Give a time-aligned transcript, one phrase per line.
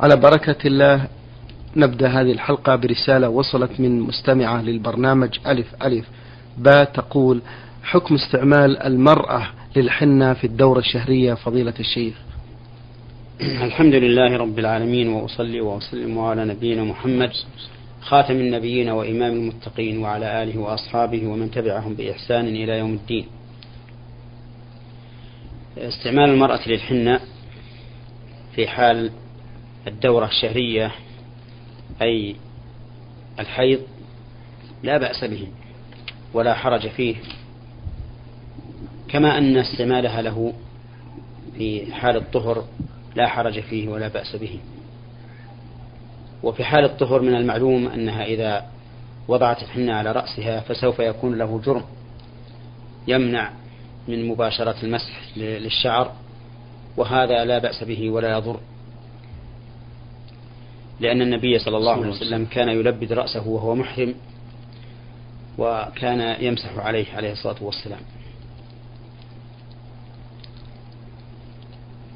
[0.00, 1.06] على بركة الله
[1.76, 6.06] نبدأ هذه الحلقة برسالة وصلت من مستمعة للبرنامج ألف ألف.
[6.58, 7.42] با تقول
[7.82, 12.14] حكم استعمال المرأة للحنة في الدورة الشهرية فضيلة الشيخ.
[13.40, 17.30] الحمد لله رب العالمين وأصلي وأسلم على نبينا محمد
[18.00, 23.26] خاتم النبيين وإمام المتقين وعلى آله وأصحابه ومن تبعهم بإحسان إلى يوم الدين.
[25.78, 27.20] استعمال المرأة للحنة
[28.54, 29.10] في حال
[29.86, 30.92] الدورة الشهرية
[32.02, 32.36] أي
[33.40, 33.80] الحيض
[34.82, 35.48] لا بأس به
[36.34, 37.16] ولا حرج فيه
[39.08, 40.52] كما أن استعمالها له
[41.56, 42.64] في حال الطهر
[43.16, 44.58] لا حرج فيه ولا بأس به.
[46.42, 48.66] وفي حال الطهر من المعلوم أنها إذا
[49.28, 51.84] وضعت الحنة على رأسها فسوف يكون له جرم
[53.08, 53.50] يمنع
[54.08, 56.12] من مباشرة المسح للشعر
[56.96, 58.60] وهذا لا بأس به ولا يضر.
[61.00, 64.14] لأن النبي صلى الله عليه وسلم كان يلبد رأسه وهو محرم
[65.58, 68.00] وكان يمسح عليه عليه الصلاة والسلام.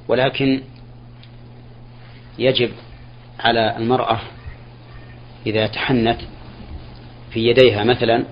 [0.08, 0.62] ولكن
[2.38, 2.70] يجب
[3.40, 4.20] على المرأة
[5.46, 6.20] إذا تحنت
[7.30, 8.24] في يديها مثلا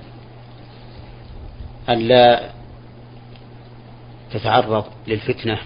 [1.88, 2.50] ألا
[4.32, 5.58] تتعرض للفتنة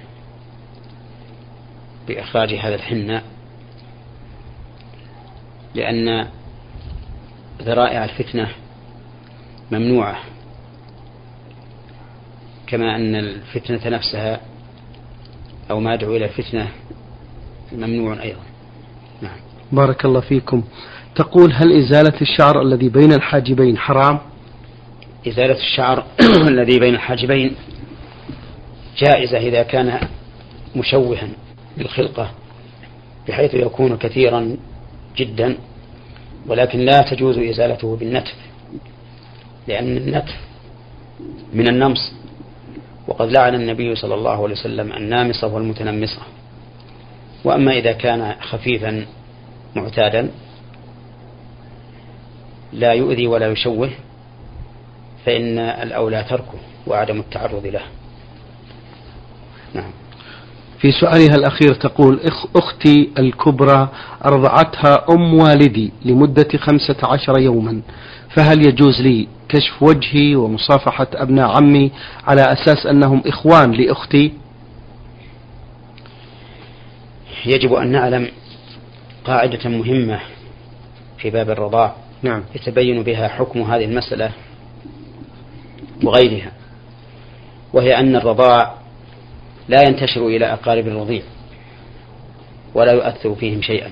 [2.09, 3.23] بإخراج هذا الحنة
[5.75, 6.27] لأن
[7.63, 8.49] ذرائع الفتنة
[9.73, 10.17] ممنوعة
[12.67, 14.41] كما أن الفتنة نفسها
[15.71, 16.69] أو ما يدعو إلى الفتنة
[17.73, 18.41] ممنوع أيضا.
[19.23, 19.37] نعم.
[19.73, 20.63] بارك الله فيكم.
[21.15, 24.19] تقول هل إزالة الشعر الذي بين الحاجبين حرام؟
[25.29, 26.05] إزالة الشعر
[26.53, 27.55] الذي بين الحاجبين
[28.99, 30.09] جائزة إذا كان
[30.77, 31.29] مشوها
[31.77, 32.31] بالخلقة
[33.29, 34.57] بحيث يكون كثيرا
[35.17, 35.57] جدا
[36.47, 38.35] ولكن لا تجوز إزالته بالنتف
[39.69, 40.35] لأن النتف
[41.53, 42.13] من النمص.
[43.09, 46.23] وقد لعن النبي صلى الله عليه وسلم النامصة والمتنمصة.
[47.45, 49.07] وأما إذا كان خفيفا
[49.77, 50.31] معتادا
[52.73, 53.91] لا يؤذي ولا يشوه
[55.27, 57.83] فإن الأولى تركه وعدم التعرض له.
[59.75, 59.91] نعم.
[60.85, 62.21] في سؤالها الأخير تقول
[62.57, 63.89] أختي الكبرى
[64.25, 67.83] أرضعتها أم والدي لمدة خمسة عشر يوما
[68.37, 71.93] فهل يجوز لي كشف وجهي ومصافحة أبناء عمي
[72.27, 74.33] على أساس أنهم إخوان لأختي
[77.47, 78.29] يجب أن نعلم
[79.25, 80.21] قاعدة مهمة
[81.19, 82.43] في باب الرضاع نعم.
[82.55, 84.31] يتبين بها حكم هذه المسألة
[86.03, 86.53] وغيرها
[87.73, 88.84] وهي أن الرضاع
[89.69, 91.23] لا ينتشر إلى أقارب الرضيع
[92.75, 93.91] ولا يؤثر فيهم شيئا.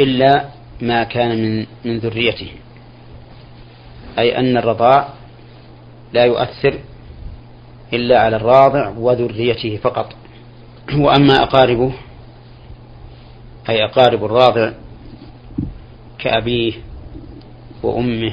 [0.00, 0.48] إلا
[0.80, 2.50] ما كان من من ذريته.
[4.18, 5.08] أي أن الرضاع
[6.12, 6.78] لا يؤثر
[7.92, 10.12] إلا على الراضع وذريته فقط.
[10.94, 11.92] وأما أقاربه
[13.68, 14.72] أي أقارب الراضع
[16.18, 16.72] كأبيه
[17.82, 18.32] وأمه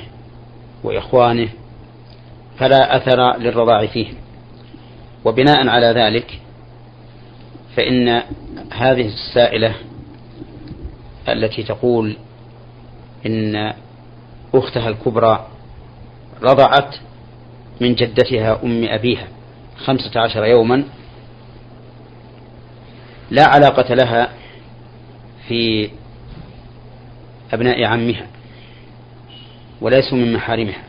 [0.84, 1.50] وإخوانه
[2.58, 4.16] فلا أثر للرضاع فيهم.
[5.26, 6.40] وبناء على ذلك
[7.76, 8.24] فإن
[8.74, 9.76] هذه السائلة
[11.30, 12.18] التي تقول
[13.26, 13.74] إن
[14.54, 15.48] أختها الكبرى
[16.42, 16.96] رضعت
[17.82, 19.28] من جدتها أم أبيها
[19.78, 20.84] خمسة عشر يوما
[23.32, 24.30] لا علاقة لها
[25.48, 25.90] في
[27.54, 28.28] أبناء عمها
[29.82, 30.84] وليسوا من محارمها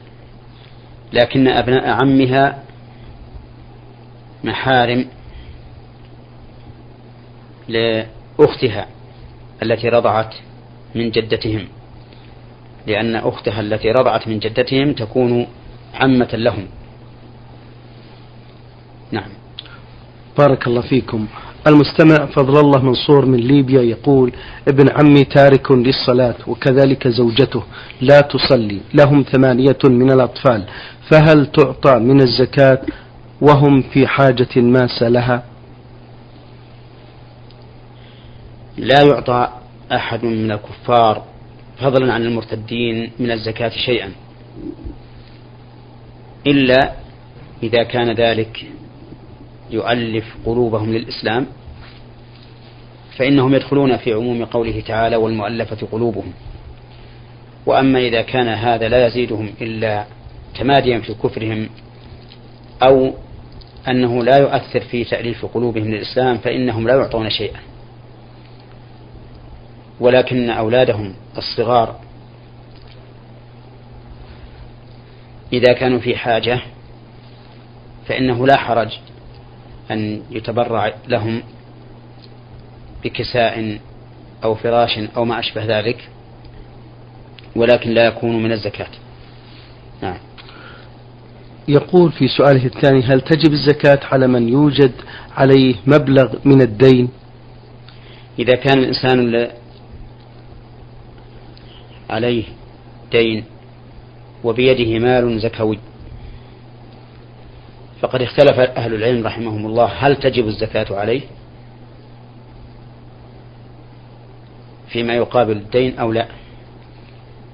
[1.12, 2.62] لكن أبناء عمها
[4.44, 5.06] محارم
[7.68, 8.86] لأختها
[9.62, 10.34] التي رضعت
[10.94, 11.68] من جدتهم
[12.86, 15.46] لأن أختها التي رضعت من جدتهم تكون
[15.94, 16.66] عمة لهم.
[19.12, 19.28] نعم.
[20.38, 21.26] بارك الله فيكم.
[21.66, 24.32] المستمع فضل الله منصور من ليبيا يقول
[24.68, 27.62] ابن عمي تارك للصلاة وكذلك زوجته
[28.00, 30.64] لا تصلي لهم ثمانية من الأطفال
[31.10, 32.80] فهل تعطى من الزكاة
[33.40, 35.44] وهم في حاجة ماسة لها
[38.76, 39.48] لا يعطى
[39.92, 41.24] أحد من الكفار
[41.78, 44.12] فضلا عن المرتدين من الزكاة شيئا
[46.46, 46.92] إلا
[47.62, 48.66] إذا كان ذلك
[49.70, 51.46] يؤلف قلوبهم للإسلام
[53.16, 56.32] فإنهم يدخلون في عموم قوله تعالى والمؤلفة قلوبهم
[57.66, 60.04] وأما إذا كان هذا لا يزيدهم إلا
[60.58, 61.68] تماديا في كفرهم
[62.82, 63.14] أو
[63.88, 67.60] أنه لا يؤثر في تأليف قلوبهم للإسلام فإنهم لا يعطون شيئا.
[70.00, 72.00] ولكن أولادهم الصغار
[75.52, 76.60] إذا كانوا في حاجة
[78.06, 78.98] فإنه لا حرج
[79.90, 81.42] أن يتبرع لهم
[83.04, 83.78] بكساء
[84.44, 86.08] أو فراش أو ما أشبه ذلك
[87.56, 88.90] ولكن لا يكون من الزكاة.
[90.02, 90.18] نعم.
[91.68, 94.92] يقول في سؤاله الثاني هل تجب الزكاة على من يوجد
[95.36, 97.08] عليه مبلغ من الدين؟
[98.38, 99.48] إذا كان الإنسان
[102.10, 102.44] عليه
[103.12, 103.44] دين
[104.44, 105.78] وبيده مال زكوي
[108.00, 111.20] فقد اختلف أهل العلم رحمهم الله هل تجب الزكاة عليه؟
[114.88, 116.26] فيما يقابل الدين أو لا؟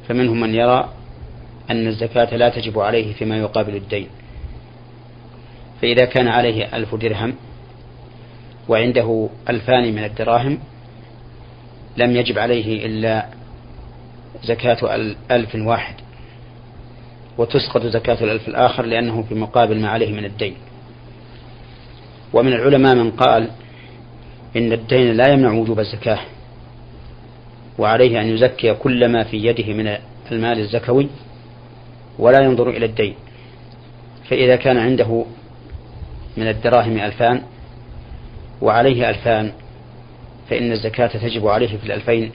[0.09, 0.89] فمنهم من يرى
[1.71, 4.09] أن الزكاة لا تجب عليه فيما يقابل الدين.
[5.83, 7.35] فإذا كان عليه ألف درهم
[8.69, 10.59] وعنده ألفان من الدراهم
[11.97, 13.27] لم يجب عليه إلا
[14.45, 15.95] زكاة ألف واحد
[17.39, 20.55] وتسقط زكاة الألف الآخر لأنه في مقابل ما عليه من الدين.
[22.33, 23.51] ومن العلماء من قال
[24.57, 26.19] إن الدين لا يمنع وجوب الزكاة
[27.79, 29.97] وعليه أن يزكي كل ما في يده من
[30.33, 31.09] المال الزكوي
[32.19, 33.15] ولا ينظر إلى الدين.
[34.31, 35.25] فإذا كان عنده
[36.37, 37.43] من الدراهم ألفان
[38.63, 39.53] وعليه ألفان
[40.51, 42.33] فإن الزكاة تجب عليه في الألفين.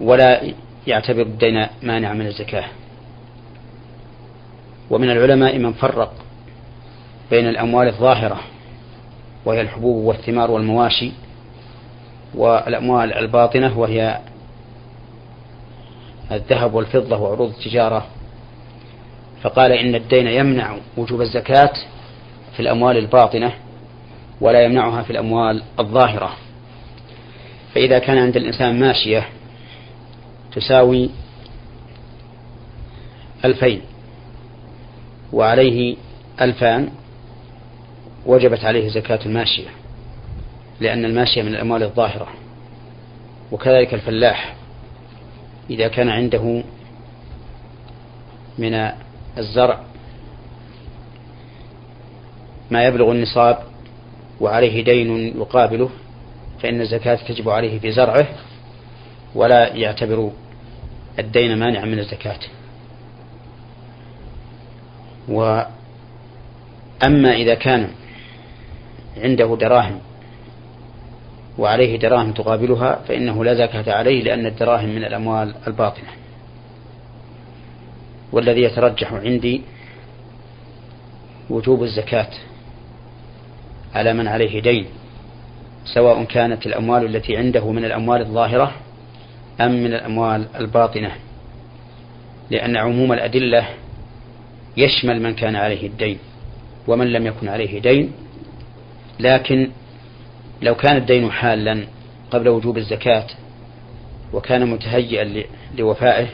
[0.00, 0.42] ولا
[0.86, 2.64] يعتبر الدين مانع من الزكاة.
[4.90, 6.12] ومن العلماء من فرق
[7.30, 8.40] بين الأموال الظاهرة
[9.44, 11.12] وهي الحبوب والثمار والمواشي
[12.34, 14.20] والأموال الباطنة وهي
[16.32, 18.06] الذهب والفضة وعروض التجارة.
[19.42, 21.72] فقال إن الدين يمنع وجوب الزكاة
[22.56, 23.52] في الأموال الباطنة
[24.40, 26.30] ولا يمنعها في الأموال الظاهرة.
[27.74, 29.28] فإذا كان عند الإنسان ماشية
[30.52, 31.10] تساوي
[33.44, 33.82] ألفين
[35.32, 35.96] وعليه
[36.40, 36.88] ألفان
[38.26, 39.68] وجبت عليه زكاة الماشية
[40.80, 42.28] لأن الماشية من الأموال الظاهرة
[43.52, 44.54] وكذلك الفلاح.
[45.70, 46.62] إذا كان عنده
[48.58, 48.90] من
[49.38, 49.80] الزرع
[52.70, 53.58] ما يبلغ النصاب
[54.40, 55.90] وعليه دين يقابله
[56.62, 58.28] فإن الزكاة تجب عليه في زرعه
[59.34, 60.30] ولا يعتبر
[61.18, 62.38] الدين مانعا من الزكاة.
[65.28, 65.72] وأما
[67.32, 67.88] إذا كان
[69.16, 70.00] عنده دراهم
[71.60, 76.08] وعليه دراهم تقابلها فإنه لا زكاة عليه لأن الدراهم من الأموال الباطنة.
[78.32, 79.62] والذي يترجح عندي
[81.50, 82.28] وجوب الزكاة
[83.94, 84.86] على من عليه دين
[85.94, 88.72] سواء كانت الأموال التي عنده من الأموال الظاهرة
[89.60, 91.10] أم من الأموال الباطنة
[92.50, 93.68] لأن عموم الأدلة
[94.76, 96.18] يشمل من كان عليه الدين
[96.88, 98.12] ومن لم يكن عليه دين
[99.20, 99.70] لكن
[100.62, 101.86] لو كان الدين حالا
[102.30, 103.26] قبل وجوب الزكاة
[104.32, 105.44] وكان متهيئا
[105.78, 106.26] لوفائه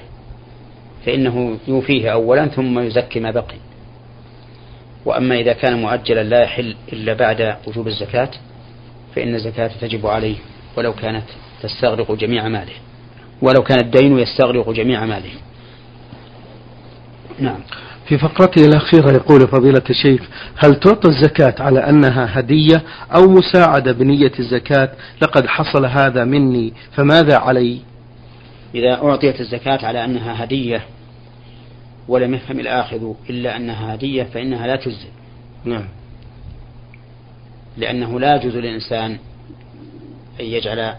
[1.07, 3.57] فإنه يوفيه أولا ثم يزكي ما بقي.
[5.05, 8.31] وأما إذا كان مؤجلا لا يحل إلا بعد وجوب الزكاة
[9.15, 10.37] فإن الزكاة تجب عليه
[10.77, 11.25] ولو كانت
[11.63, 12.75] تستغرق جميع ماله.
[13.43, 15.33] ولو كان الدين يستغرق جميع ماله.
[17.39, 17.61] نعم.
[18.09, 20.21] في فقرته الأخيرة يقول فضيلة الشيخ
[20.57, 22.83] هل تعطى الزكاة على أنها هدية
[23.15, 27.81] أو مساعدة بنية الزكاة؟ لقد حصل هذا مني فماذا علي؟
[28.75, 30.85] إذا أعطيت الزكاة على أنها هدية
[32.09, 35.09] ولم يفهم الآخذ إلا أنها هدية فإنها لا تجزي
[35.65, 35.89] نعم.
[37.77, 39.19] لأنه لا يجوز للإنسان
[40.41, 40.95] أن يجعل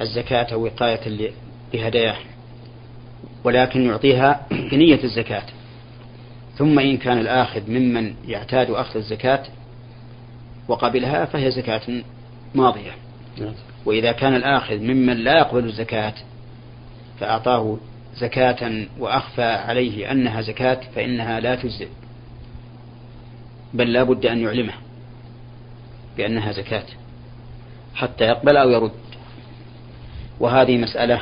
[0.00, 1.30] الزكاة وقاية
[1.74, 2.16] لهداياه.
[3.48, 5.42] ولكن يعطيها بنية الزكاة.
[6.56, 9.42] ثم إن كان الآخذ ممن يعتاد أخذ الزكاة
[10.68, 12.02] وقبلها فهي زكاة
[12.54, 12.90] ماضية.
[13.86, 16.14] وإذا كان الآخذ ممن لا يقبل الزكاة
[17.20, 17.78] فأعطاه
[18.16, 21.88] زكاة وأخفى عليه أنها زكاة فإنها لا تجزئ.
[23.74, 24.74] بل لا بد أن يعلمه
[26.16, 26.86] بأنها زكاة
[27.94, 28.92] حتى يقبل أو يرد.
[30.40, 31.20] وهذه مسألة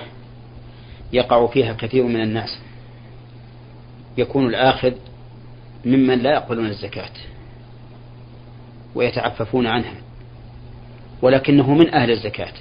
[1.13, 2.59] يقع فيها كثير من الناس.
[4.19, 4.93] يكون الآخذ
[5.85, 7.11] ممن لا يقبلون الزكاة
[8.95, 9.95] ويتعففون عنها
[11.23, 12.53] ولكنه من أهل الزكاة.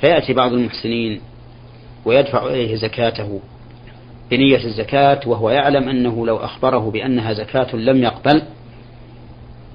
[0.00, 1.20] فيأتي بعض المحسنين
[2.04, 3.40] ويدفع إليه زكاته
[4.30, 8.42] بنية الزكاة وهو يعلم أنه لو أخبره بأنها زكاة لم يقبل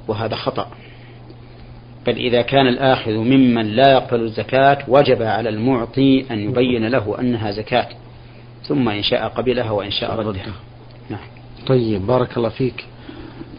[0.08, 0.72] وهذا خطأ.
[2.07, 7.51] بل إذا كان الآخذ ممن لا يقبل الزكاة وجب على المعطي أن يبين له أنها
[7.51, 7.87] زكاة.
[8.63, 10.53] ثم إن شاء قبلها وإن شاء ردها
[11.09, 11.19] نعم.
[11.67, 12.85] طيب بارك الله فيك.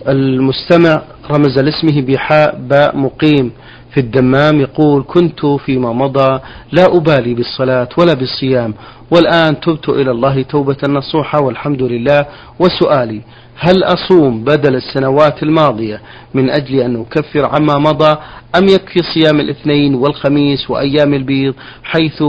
[0.09, 3.53] المستمع رمز لاسمه بحاء باء مقيم.
[3.95, 6.41] في الدمام يقول كنت فيما مضى
[6.73, 8.75] لا أبالي بالصلاة ولا بالصيام
[9.11, 12.27] والآن تبت إلى الله توبة نصوحة والحمد لله.
[12.59, 13.21] وسؤالي
[13.59, 16.01] هل أصوم بدل السنوات الماضية
[16.35, 18.17] من أجل أن أكفر عما مضى
[18.59, 22.23] أم يكفي صيام الاثنين والخميس وأيام البيض حيث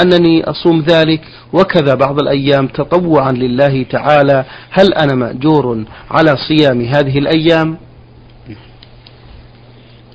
[0.00, 1.20] أنني أصوم ذلك
[1.52, 7.76] وكذا بعض الأيام تطوعا لله تعالى هل أنا مأجور على صيام هذه الأيام؟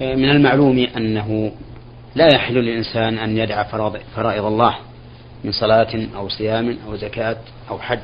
[0.01, 1.51] من المعلوم أنه
[2.15, 3.63] لا يحل للإنسان أن يدع
[4.15, 4.75] فرائض الله
[5.43, 7.37] من صلاة أو صيام أو زكاة
[7.69, 7.99] أو حج.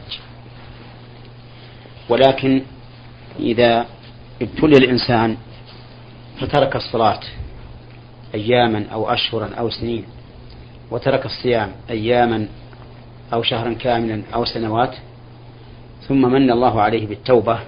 [2.10, 2.62] ولكن
[3.40, 3.86] إذا
[4.42, 5.38] ابتلي الإنسان
[6.40, 7.20] فترك الصلاة
[8.36, 10.06] أياما أو أشهرا أو سنين
[10.92, 12.48] وترك الصيام أياما
[13.34, 14.96] أو شهرا كاملا أو سنوات
[16.08, 17.60] ثم من الله عليه بالتوبة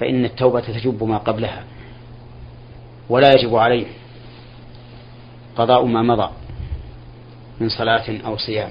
[0.00, 1.64] فإن التوبة تجب ما قبلها.
[3.08, 3.86] ولا يجب عليه
[5.56, 6.30] قضاء ما مضى
[7.60, 8.70] من صلاة أو صيام.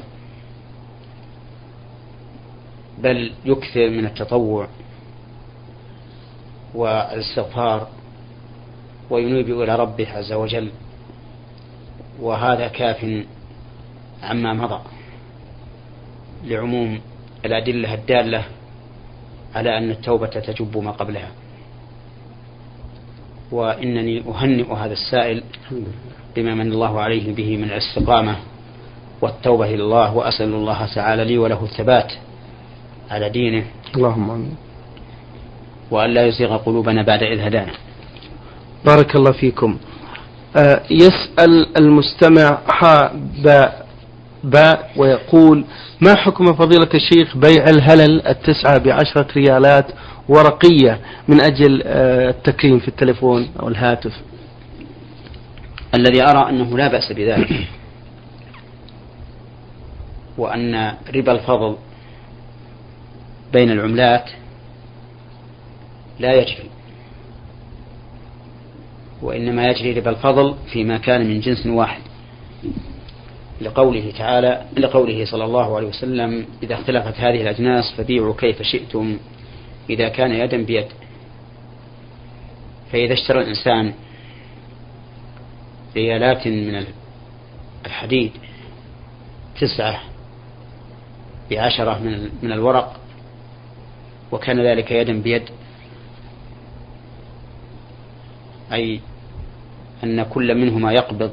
[2.98, 4.68] بل يكثر من التطوع
[6.76, 7.88] والإستغفار
[9.10, 10.72] وينيب إلى ربه عز وجل
[12.20, 13.24] وهذا كاف
[14.24, 14.82] عما مضى
[16.44, 17.02] لعموم
[17.46, 18.46] الأدلة الدالة
[19.56, 21.32] على أن التوبة تجب ما قبلها.
[23.54, 25.44] وإنني أهنئ هذا السائل
[26.36, 28.36] بما من الله عليه به من الاستقامة
[29.22, 32.12] والتوبة إلى الله وأسأل الله تعالى لي وله الثبات
[33.12, 33.64] على دينه.
[33.96, 34.56] اللهم آمين.
[35.92, 37.74] وأن لا يزيغ قلوبنا بعد إذ هدانا.
[38.86, 39.78] بارك الله فيكم.
[40.58, 43.16] آه يسأل المستمع حاء
[44.44, 45.66] باء ويقول
[46.02, 49.86] ما حكم فضيلة الشيخ بيع الهلل التسعة بعشرة ريالات
[50.30, 54.14] ورقية من أجل آه التكريم في التلفون أو الهاتف؟
[55.96, 57.50] الذي أرى أنه لا بأس بذلك.
[60.38, 61.78] وأن ربا الفضل
[63.54, 64.30] بين العملات
[66.20, 66.70] لا يجري.
[69.22, 72.02] وإنما يجري ربا الفضل فيما كان من جنس واحد.
[73.62, 79.18] لقوله تعالى لقوله صلى الله عليه وسلم إذا اختلفت هذه الأجناس فبيعوا كيف شئتم
[79.90, 80.88] إذا كان يدا بيد.
[82.92, 83.94] فإذا اشترى الإنسان
[85.96, 86.86] ريالات من
[87.86, 88.32] الحديد
[89.62, 90.00] تسعة
[91.52, 93.00] بعشرة من من الورق
[94.32, 95.44] وكان ذلك يدا بيد
[98.74, 99.00] أي
[100.04, 101.32] أن كل منهما يقبض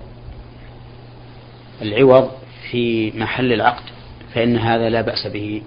[1.83, 2.31] العوض
[2.71, 3.85] في محل العقد
[4.35, 5.63] فإن هذا لا بأس به.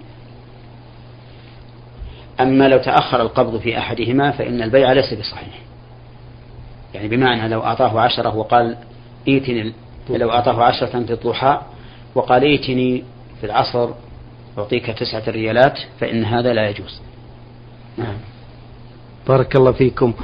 [2.40, 5.60] أما لو تأخر القبض في أحدهما فإن البيع ليس بصحيح.
[6.94, 8.76] يعني بمعنى لو أعطاه عشرة وقال
[9.28, 9.72] ائتني
[10.10, 11.62] لو أعطاه عشرة في الضحى
[12.14, 13.04] وقال ائتني
[13.40, 13.90] في العصر
[14.58, 17.00] أعطيك تسعة ريالات فإن هذا لا يجوز.
[17.98, 18.16] نعم.
[19.28, 20.14] بارك الله فيكم.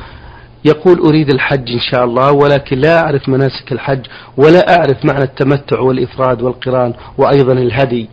[0.65, 5.81] يقول أريد الحج إن شاء الله ولكن لا أعرف مناسك الحج ولا أعرف معنى التمتع
[5.81, 8.09] والإفراد والقران وأيضا الهدي.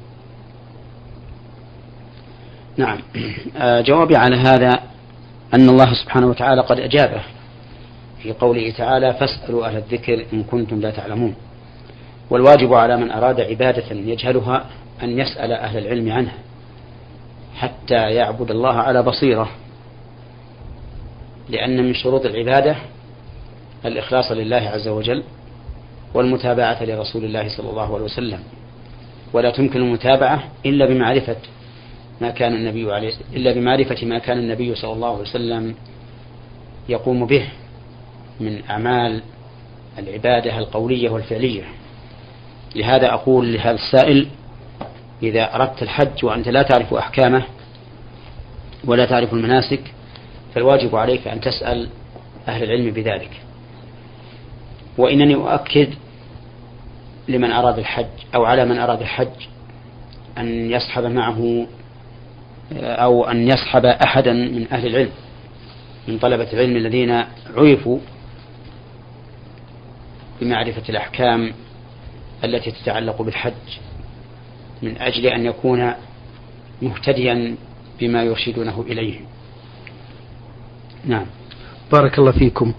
[2.78, 2.98] نعم.
[3.58, 4.80] آه، جوابي على هذا
[5.54, 7.22] أن الله سبحانه وتعالى قد أجابه
[8.24, 11.36] في قوله تعالى فاسألوا أهل الذكر إن كنتم لا تعلمون
[12.30, 14.66] والواجب على من أراد عبادة يجهلها
[15.04, 16.38] أن يسأل أهل العلم عنها
[17.56, 19.50] حتى يعبد الله على بصيرة.
[21.50, 22.76] لأن من شروط العبادة
[23.86, 25.24] الإخلاص لله عز وجل
[26.14, 28.40] والمتابعة لرسول الله صلى الله عليه وسلم.
[29.34, 31.36] ولا تمكن المتابعة إلا بمعرفة
[32.22, 35.76] ما كان النبي عليه إلا بمعرفة ما كان النبي صلى الله عليه وسلم
[36.90, 37.48] يقوم به
[38.40, 39.22] من أعمال
[40.00, 41.64] العبادة القولية والفعلية.
[42.76, 44.28] لهذا أقول لهذا السائل
[45.24, 47.44] إذا أردت الحج وأنت لا تعرف أحكامه
[48.86, 49.82] ولا تعرف المناسك
[50.58, 51.90] فالواجب عليك أن تسأل
[52.48, 53.30] أهل العلم بذلك.
[54.98, 55.94] وإنني أؤكد
[57.28, 59.48] لمن أراد الحج أو على من أراد الحج
[60.38, 61.68] أن يصحب معه
[62.82, 65.12] أو أن يصحب أحدا من أهل العلم
[66.08, 67.24] من طلبة العلم الذين
[67.56, 68.00] عرفوا
[70.42, 71.54] بمعرفة الأحكام
[72.44, 73.54] التي تتعلق بالحج
[74.82, 75.94] من أجل أن يكون
[76.82, 77.56] مهتديا
[78.00, 79.20] بما يرشدونه إليه.
[81.08, 81.26] نعم.
[81.92, 82.74] بارك الله فيكم.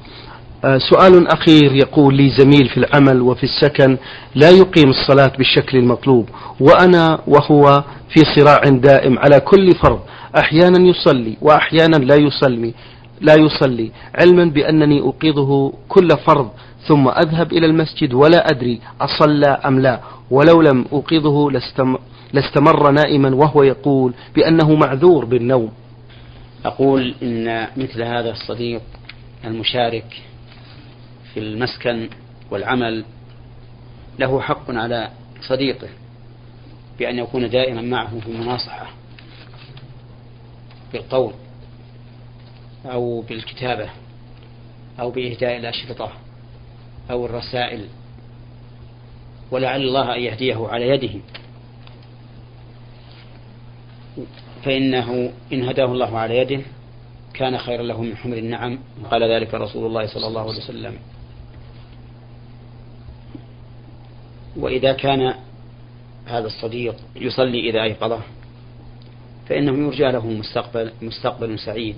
[0.64, 3.96] آه، سؤال أخير يقول لي زميل في العمل وفي السكن
[4.34, 6.28] لا يقيم الصلاة بالشكل المطلوب
[6.60, 10.00] وأنا وهو في صراع دائم على كل فرض
[10.38, 12.74] أحيانا يصلي وأحيانا لا يصلي
[13.20, 16.50] لا يصلي علما بأنني أوقظه كل فرض
[16.88, 21.50] ثم أذهب إلى المسجد ولا أدري أصلى أم لا ولو لم أوقظه
[22.32, 25.70] لاستمر نائما وهو يقول بأنه معذور بالنوم.
[26.64, 28.82] أقول إن مثل هذا الصديق
[29.44, 30.22] المشارك
[31.34, 32.08] في المسكن
[32.50, 33.04] والعمل
[34.18, 35.10] له حق على
[35.40, 35.88] صديقه
[36.98, 38.86] بأن يكون دائما معه في المناصحة
[40.92, 41.32] بالقول
[42.86, 43.90] أو بالكتابة
[45.00, 46.12] أو بإهداء الأشرطة
[47.10, 47.88] أو الرسائل
[49.50, 51.20] ولعل الله أن يهديه على يده.
[54.64, 56.60] فإنه إن هداه الله على يده
[57.34, 58.78] كان خيرا له من حمر النعم.
[59.10, 60.98] قال ذلك رسول الله صلى الله عليه وسلم.
[64.56, 65.34] وإذا كان
[66.26, 68.20] هذا الصديق يصلي إذا أيقظه
[69.48, 71.96] فإنه يرجى له مستقبل مستقبل سعيد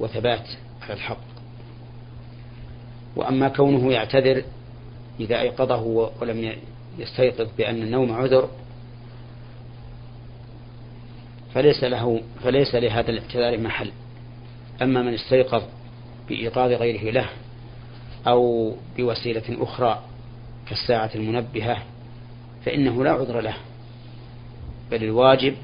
[0.00, 0.48] وثبات
[0.82, 1.20] على الحق.
[3.16, 4.44] وأما كونه يعتذر
[5.20, 6.52] إذا أيقظه ولم
[6.98, 8.48] يستيقظ بأن النوم عذر
[11.54, 13.90] فليس له فليس لهذا الاعتذار محل.
[14.82, 15.62] أما من استيقظ
[16.28, 17.28] بإيقاظ غيره له
[18.26, 20.02] أو بوسيلة أخرى
[20.68, 21.82] كالساعة المنبهة
[22.64, 23.54] فإنه لا عذر له.
[24.90, 25.54] بل الواجب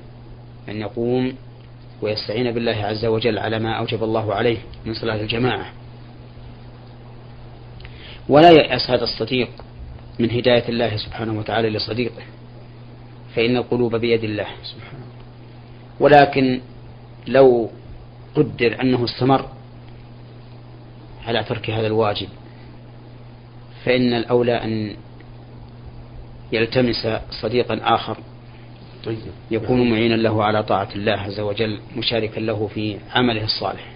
[0.69, 1.35] أن يقوم
[2.03, 5.73] ويستعين بالله عز وجل على ما أوجب الله عليه من صلاة الجماعة.
[8.29, 9.51] ولا يأس هذا الصديق
[10.19, 12.23] من هداية الله سبحانه وتعالى لصديقه
[13.37, 14.47] فإن القلوب بيد الله.
[14.63, 15.00] سبحانه
[16.01, 16.61] ولكن
[17.27, 17.71] لو
[18.37, 19.49] قدر أنه استمر
[21.27, 22.29] على ترك هذا الواجب
[23.85, 24.97] فإن الأولى أن
[26.53, 27.09] يلتمس
[27.43, 28.17] صديقا آخر
[29.05, 29.19] طيب.
[29.51, 33.93] يكون معينا له على طاعة الله عز وجل مشاركا له في عمله الصالح.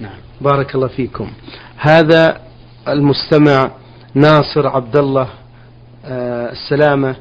[0.00, 0.18] نعم.
[0.40, 1.32] بارك الله فيكم.
[1.76, 2.40] هذا
[2.88, 3.70] المستمع
[4.14, 5.28] ناصر عبد الله
[6.04, 7.16] آه السلامة.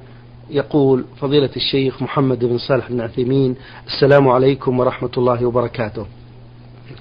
[0.50, 3.56] يقول فضيلة الشيخ محمد بن صالح بن عثيمين
[3.88, 6.06] السلام عليكم ورحمة الله وبركاته.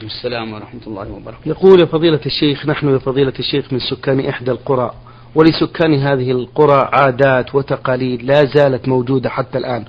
[0.03, 1.49] السلام ورحمة الله وبركاته.
[1.49, 4.91] يقول يا فضيلة الشيخ نحن يا فضيلة الشيخ من سكان إحدى القرى
[5.35, 9.85] ولسكان هذه القرى عادات وتقاليد لا زالت موجودة حتى الآن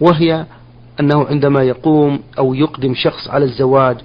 [0.00, 0.46] وهي
[1.00, 3.96] أنه عندما يقوم أو يقدم شخص على الزواج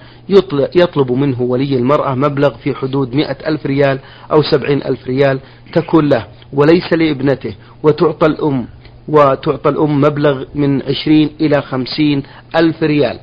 [0.76, 4.00] يطلب منه ولي المرأة مبلغ في حدود مئة ألف ريال
[4.32, 5.40] أو سبعين ألف ريال
[5.74, 8.66] تكون له وليس لابنته وتعطى الأم
[9.08, 12.24] وتعطى الأم مبلغ من عشرين إلى خمسين
[12.56, 13.20] ألف ريال.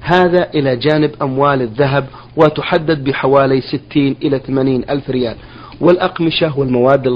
[0.00, 5.36] هذا إلى جانب أموال الذهب وتحدد بحوالي ستين إلى ثمانين ألف ريال.
[5.80, 7.06] والأقمشة والمواد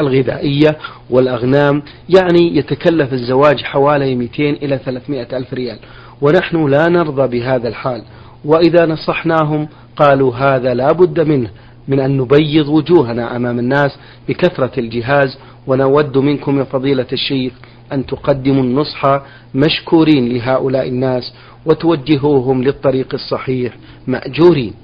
[0.00, 0.78] الغذائية
[1.10, 5.78] والأغنام يعني يتكلف الزواج حوالي 200 إلى 300 ألف ريال.
[6.20, 8.02] ونحن لا نرضى بهذا الحال.
[8.44, 11.50] وإذا نصحناهم قالوا هذا لا بد منه.
[11.88, 13.96] من أن نبيض وجوهنا أمام الناس
[14.28, 17.52] بكثرة الجهاز ونود منكم يا فضيلة الشيخ
[17.92, 19.20] أن تقدموا النصح
[19.54, 21.34] مشكورين لهؤلاء الناس
[21.66, 24.74] وتوجهوهم للطريق الصحيح مأجورين.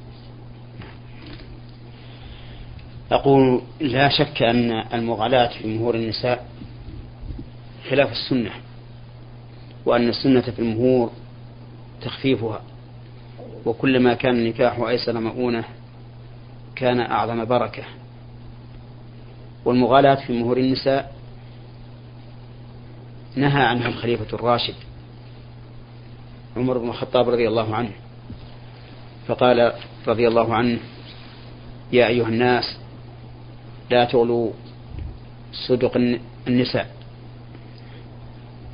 [3.12, 6.46] أقول لا شك أن المغالاة في مهور النساء
[7.90, 8.50] خلاف السنة
[9.86, 11.10] وأن السنة في المهور
[12.02, 12.62] تخفيفها
[13.66, 15.64] وكلما كان النكاح أيسر مؤونة
[16.78, 17.82] كان أعظم بركة.
[19.64, 21.14] والمغالاة في مهور النساء
[23.36, 24.74] نهى عنها الخليفة الراشد
[26.56, 27.90] عمر بن الخطاب رضي الله عنه.
[29.26, 29.72] فقال
[30.06, 30.78] رضي الله عنه
[31.92, 32.78] يا أيها الناس
[33.90, 34.50] لا تغلوا
[35.52, 35.96] صدق
[36.46, 36.90] النساء.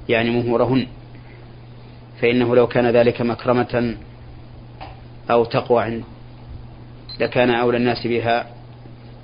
[0.09, 0.87] يعني مهورهن.
[2.21, 3.97] فإنه لو كان ذلك مكرمة
[5.31, 5.83] أو تقوى
[7.21, 8.47] لكان أولى الناس بها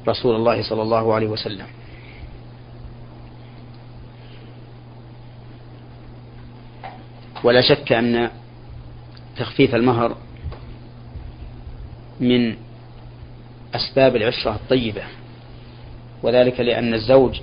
[0.09, 1.67] رسول الله صلى الله عليه وسلم.
[7.45, 8.31] ولا شك أن
[9.37, 10.17] تخفيف المهر
[12.21, 12.57] من
[13.75, 15.03] أسباب العشرة الطيبة
[16.23, 17.41] وذلك لأن الزوج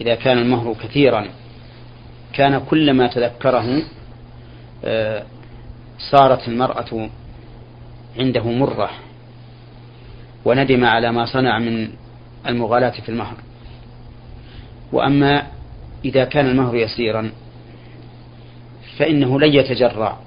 [0.00, 1.26] إذا كان المهر كثيرا
[2.32, 3.82] كان كلما تذكره
[4.84, 5.24] آه،
[6.10, 7.08] صارت المرأة
[8.18, 8.90] عنده مرة
[10.44, 11.90] وندم على ما صنع من
[12.46, 13.36] المغالاة في المهر.
[14.92, 15.46] وأما
[16.04, 17.30] إذا كان المهر يسيرا
[18.98, 20.18] فإنه لن يتجرع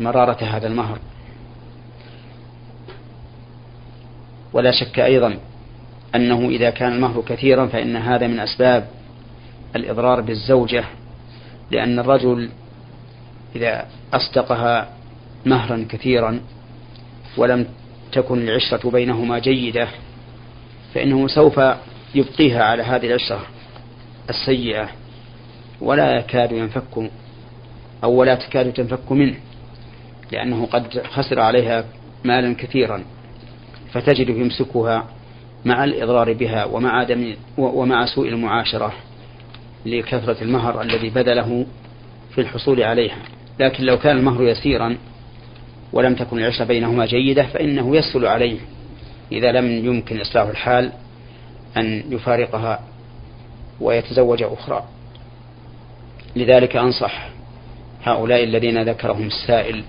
[0.00, 0.98] مرارة هذا المهر.
[4.52, 5.38] ولا شك أيضا
[6.14, 8.88] أنه إذا كان المهر كثيرا فإن هذا من أسباب
[9.76, 10.84] الإضرار بالزوجة
[11.70, 12.50] لأن الرجل
[13.56, 14.88] إذا أصدقها
[15.46, 16.40] مهرا كثيرا
[17.36, 17.66] ولم
[18.12, 19.88] تكن العشرة بينهما جيدة
[20.94, 21.60] فإنه سوف
[22.14, 23.46] يبقيها على هذه العشرة
[24.30, 24.88] السيئة
[25.80, 27.10] ولا يكاد ينفك
[28.04, 29.36] أو ولا تكاد تنفك منه
[30.32, 31.84] لأنه قد خسر عليها
[32.24, 33.04] مالا كثيرا
[33.92, 35.08] فتجد يمسكها
[35.64, 38.92] مع الإضرار بها ومع عدم ومع سوء المعاشرة
[39.86, 41.66] لكثرة المهر الذي بذله
[42.34, 43.18] في الحصول عليها.
[43.60, 44.96] لكن لو كان المهر يسيرا
[45.94, 48.58] ولم تكن العشرة بينهما جيدة فإنه يسهل عليه
[49.32, 50.92] إذا لم يمكن إصلاح الحال
[51.76, 52.80] أن يفارقها
[53.80, 54.84] ويتزوج أخرى.
[56.36, 57.28] لذلك أنصح
[58.04, 59.84] هؤلاء الذين ذكرهم السائل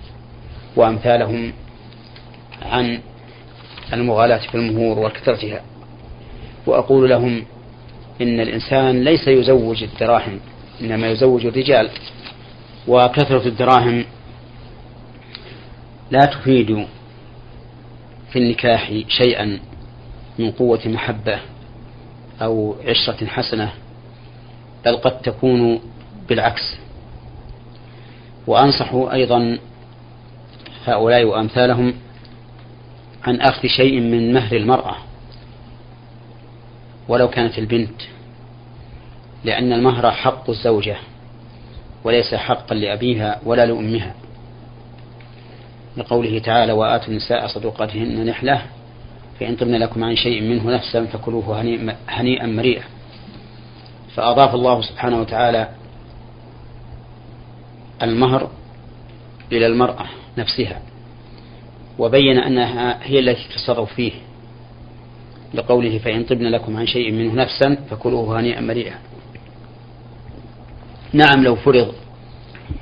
[0.76, 1.54] وأمثالهم
[2.62, 3.00] عن
[3.94, 5.62] المغالاة في المهور وكثرتها
[6.66, 7.46] وأقول لهم
[8.22, 10.40] إن الإنسان ليس يزوج الدراهم
[10.82, 11.90] إنما يزوج الرجال
[12.88, 14.06] وكثرة الدراهم
[16.12, 16.88] لا تفيد
[18.32, 19.60] في النكاح شيئا
[20.40, 21.40] من قوة محبة
[22.42, 23.72] أو عشرة حسنة
[24.86, 25.80] بل قد تكون
[26.30, 26.76] بالعكس.
[28.48, 29.58] وأنصح أيضا
[30.86, 31.94] هؤلاء وأمثالهم
[33.24, 34.96] عن أخذ شيء من مهر المرأة
[37.08, 38.02] ولو كانت البنت
[39.44, 40.98] لأن المهر حق الزوجة
[42.04, 44.14] وليس حقا لأبيها ولا لأمها.
[45.98, 48.62] لقوله تعالى وآتوا النساء صدقاتهن نحلة
[49.40, 51.62] فإن طبن لكم عن شيء منه نفسا فكلوه
[52.08, 52.84] هنيئا مريئا.
[54.16, 55.70] فأضاف الله سبحانه وتعالى
[58.04, 58.50] المهر
[59.52, 60.06] إلى المرأة
[60.38, 60.82] نفسها
[62.00, 64.12] وبين أنها هي التي تتصرف فيه
[65.54, 68.96] لقوله فإن طبن لكم عن شيء منه نفسا فكلوه هنيئا مريئا.
[71.14, 71.94] نعم لو فرض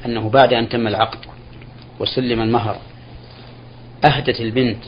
[0.05, 1.19] أنه بعد أن تم العقد
[1.99, 2.77] وسلم المهر
[4.05, 4.83] أهدت البنت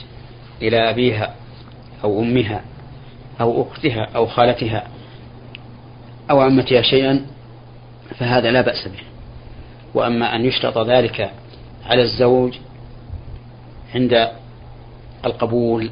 [0.62, 1.36] إلى أبيها
[2.04, 2.62] أو أمها
[3.42, 4.88] أو أختها أو خالتها
[6.30, 7.26] أو عمتها شيئا
[8.20, 9.04] فهذا لا بأس به.
[9.94, 11.32] وأما أن يشترط ذلك
[11.86, 12.54] على الزوج
[13.96, 14.32] عند
[15.26, 15.90] القبول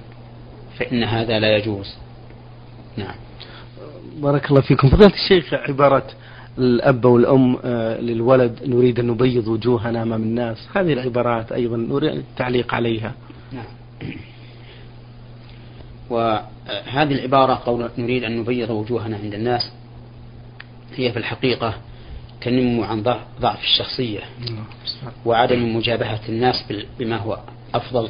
[0.80, 1.96] فإن هذا لا يجوز.
[2.98, 3.16] نعم.
[4.16, 4.90] بارك الله فيكم.
[4.90, 6.08] فضيلة الشيخ عبارة
[6.58, 10.58] الأب والأم آه، للولد نريد أن نبيض وجوهنا أمام الناس.
[10.76, 13.13] هذه العبارات أيضا نريد التعليق عليها.
[13.52, 13.66] نعم.
[16.10, 19.72] وهذه العبارة قول نريد أن نبيض وجوهنا عند الناس
[20.96, 21.74] هي في الحقيقة
[22.42, 23.04] تنم عن
[23.42, 24.66] ضعف الشخصية نعم.
[25.26, 26.63] وعدم مجابهة الناس
[27.00, 27.39] بما هو
[27.74, 28.10] أفضل.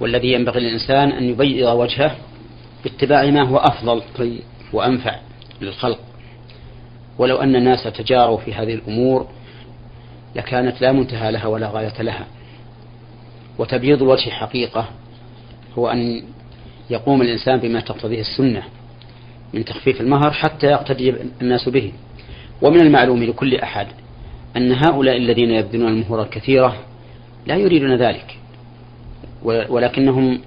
[0.00, 2.16] والذي ينبغي للإنسان أن يبيض وجهه
[2.84, 4.42] باتباع ما هو أفضل طيب.
[4.72, 5.20] وأنفع
[5.60, 6.07] للخلق.
[7.18, 9.26] ولو أن الناس تجاروا في هذه الأمور
[10.36, 12.26] لكانت لا منتهى لها ولا غاية لها.
[13.58, 14.88] وتبييض الوجه حقيقة
[15.78, 16.22] هو أن
[16.90, 18.62] يقوم الإنسان بما تقتضيه السنة
[19.54, 21.92] من تخفيف المهر حتى يقتدي الناس به.
[22.62, 23.86] ومن المعلوم لكل أحد
[24.56, 26.76] أن هؤلاء الذين يبذلون المهور الكثيرة
[27.46, 28.38] لا يريدون ذلك
[29.44, 30.40] ولكنهم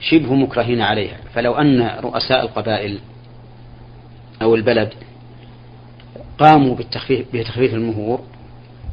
[0.00, 1.16] شبه مكرهين عليها.
[1.34, 2.98] فلو أن رؤساء القبائل
[4.42, 4.94] أو البلد
[6.38, 8.20] قاموا بالتخفيف بتخفيف المهور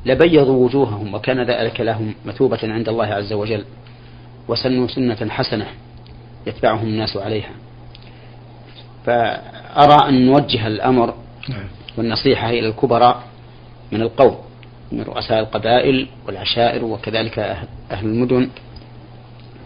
[0.06, 3.66] لبيضوا وجوههم وكان ذلك لهم مثوبة عند الله عز وجل
[4.48, 5.68] وسنوا سنة حسنة
[6.48, 7.52] يتبعهم الناس عليها
[9.06, 11.14] فأرى أن نوجه الأمر
[11.50, 11.68] نعم.
[11.98, 13.24] والنصيحة إلى الكبراء
[13.92, 14.38] من القوم
[14.92, 17.40] من رؤساء القبائل والعشائر وكذلك
[17.92, 18.50] أهل المدن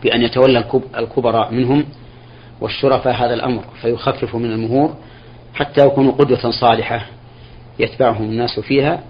[0.04, 0.64] بأن يتولى
[0.98, 1.86] الكبراء منهم
[2.62, 4.96] والشرفاء هذا الأمر فيخففوا من المهور
[5.54, 7.06] حتى يكونوا قدوة صالحة
[7.80, 9.04] يتبعهم الناس فيها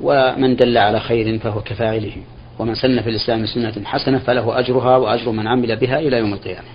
[0.00, 2.16] ومن دل على خير فهو كفاعله.
[2.58, 6.68] ومن سن في الإسلام سنة حسنة فله أجرها وأجر من عمل بها إلى يوم القيامة.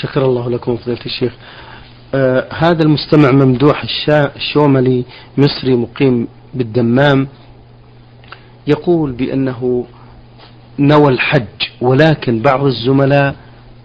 [0.00, 1.32] شكر الله لكم فضيلة الشيخ.
[2.14, 3.84] آه هذا المستمع ممدوح
[4.36, 5.04] الشوملي
[5.38, 7.28] مصري مقيم بالدمام
[8.66, 9.86] يقول بأنه
[10.78, 11.44] نوى الحج
[11.80, 13.34] ولكن بعض الزملاء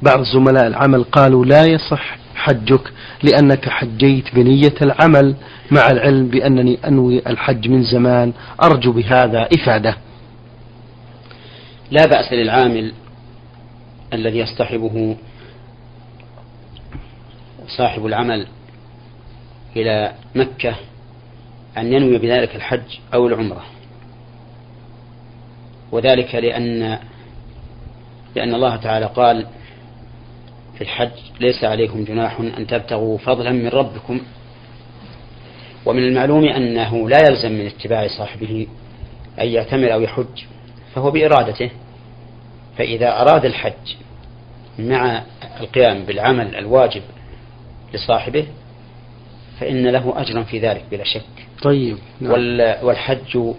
[0.01, 5.35] بعض زملاء العمل قالوا لا يصح حجك لأنك حجيت بنية العمل
[5.71, 8.33] مع العلم بأنني أنوي الحج من زمان.
[8.63, 9.97] أرجو بهذا إفادة.
[11.91, 12.93] لا بأس للعامل
[14.13, 15.15] الذي يصطحبه
[17.77, 18.47] صاحب العمل
[19.75, 20.75] إلى مكة
[21.77, 23.63] أن ينوي بذلك الحج أو العمرة.
[25.91, 26.99] وذلك لأن
[28.35, 29.47] لأن الله تعالى قال
[30.75, 34.21] في الحج ليس عليكم جناح أن تبتغوا فضلا من ربكم.
[35.85, 38.67] ومن المعلوم أنه لا يلزم من اتباع صاحبه
[39.41, 40.43] أن يعتمر أو يحج
[40.95, 41.69] فهو بإرادته.
[42.77, 43.95] فإذا أراد الحج
[44.79, 45.23] مع
[45.59, 47.01] القيام بالعمل الواجب
[47.93, 48.47] لصاحبه
[49.59, 51.47] فإن له أجرا في ذلك بلا شك.
[51.63, 52.31] طيب نعم.
[52.83, 53.53] والحج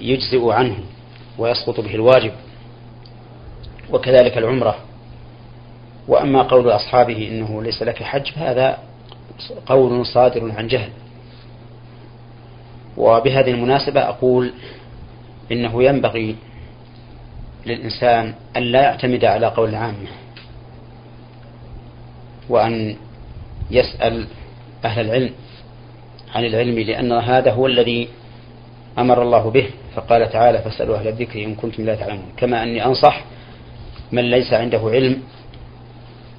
[0.00, 0.78] يجزئ عنه
[1.38, 2.32] ويسقط به الواجب
[3.90, 4.87] وكذلك العمرة.
[6.08, 8.78] وأما قول أصحابه إنه ليس لك حج فهذا
[9.66, 10.90] قول صادر عن جهل.
[12.96, 14.52] وبهذه المناسبة أقول
[15.52, 16.36] إنه ينبغي
[17.66, 20.08] للإنسان أن لا يعتمد على قول العامة
[22.48, 22.96] وأن
[23.70, 24.26] يسأل
[24.84, 25.30] أهل العلم
[26.34, 28.08] عن العلم لأن هذا هو الذي
[28.98, 29.70] أمر الله به.
[29.94, 32.32] فقال تعالى فاسألوا أهل الذكر إن كنتم لا تعلمون.
[32.36, 33.24] كما أني أنصح
[34.12, 35.22] من ليس عنده علم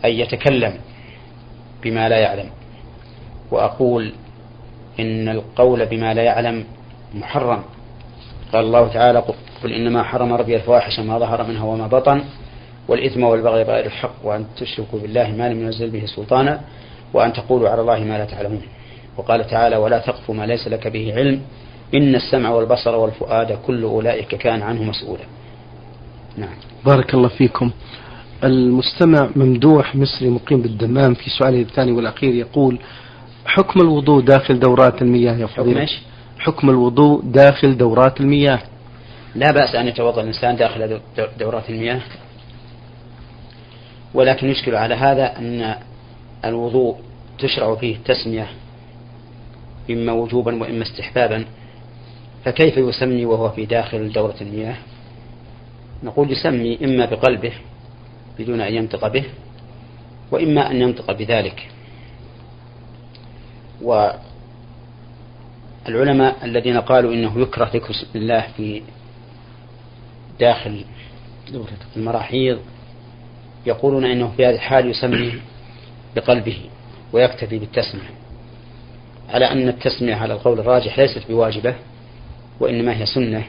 [0.05, 0.73] أن يتكلم
[1.83, 2.49] بما لا يعلم.
[3.51, 4.13] وأقول
[4.99, 6.65] إن القول بما لا يعلم
[7.13, 7.63] محرم.
[8.53, 9.23] قال الله تعالى
[9.63, 12.23] قل إنما حرم ربي الفواحش ما ظهر منها وما بطن
[12.87, 16.61] والإثم والبغي بغير الحق وأن تشركوا بالله ما لم ينزل به سلطانا
[17.13, 18.61] وأن تقولوا على الله ما لا تعلمون.
[19.17, 21.41] وقال تعالى ولا تقف ما ليس لك به علم
[21.93, 25.23] إن السمع والبصر والفؤاد كل أولئك كان عنه مسؤولا.
[26.37, 26.55] نعم.
[26.85, 27.71] بارك الله فيكم.
[28.43, 32.79] المستمع ممدوح مصري مقيم بالدمام في سؤاله الثاني والأخير يقول
[33.45, 35.95] حكم الوضوء داخل دورات المياه يا فضيلة؟ حكم,
[36.39, 38.59] حكم الوضوء داخل دورات المياه.
[39.35, 40.99] لا بأس أن يتوضأ الإنسان داخل
[41.39, 42.01] دورات المياه.
[44.13, 45.75] ولكن يشكل على هذا أن
[46.45, 46.95] الوضوء
[47.39, 48.47] تشرع فيه التسمية
[49.89, 51.45] إما وجوبا وإما استحبابا.
[52.45, 54.75] فكيف يسمي وهو في داخل دورة المياه؟
[56.03, 57.51] نقول يسمي إما بقلبه
[58.39, 59.25] بدون أن ينطق به
[60.31, 61.67] وإما أن ينطق بذلك.
[65.87, 68.81] والعلماء الذين قالوا إنه يكره ذكر اسم الله في
[70.39, 70.85] داخل
[71.97, 72.59] المراحيض
[73.65, 75.41] يقولون إنه في هذه الحال يسمي
[76.15, 76.57] بقلبه
[77.13, 78.09] ويكتفي بالتسمية
[79.29, 81.75] على أن التسمية على القول الراجح ليست بواجبة
[82.59, 83.43] وإنما هي سنة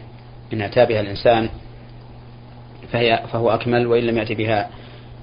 [0.53, 1.49] إن أتى بها الإنسان
[2.93, 4.71] فهي فهو أكمل وإن لم يأتي بها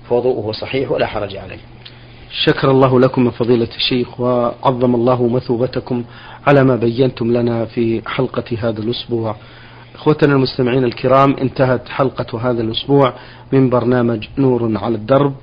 [0.09, 1.59] فوضوءه صحيح ولا حرج عليه.
[2.45, 6.03] شكر الله لكم من فضيلة الشيخ وعظم الله مثوبتكم
[6.47, 9.35] على ما بينتم لنا في حلقة هذا الأسبوع.
[9.95, 13.13] إخوتنا المستمعين الكرام انتهت حلقة هذا الأسبوع
[13.53, 15.33] من برنامج نور على الدرب.